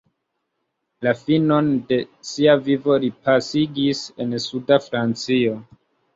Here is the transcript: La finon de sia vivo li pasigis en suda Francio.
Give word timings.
La 1.07 1.11
finon 1.19 1.69
de 1.91 1.99
sia 2.31 2.57
vivo 2.69 2.97
li 3.05 3.13
pasigis 3.29 4.03
en 4.27 4.35
suda 4.49 4.83
Francio. 4.89 5.55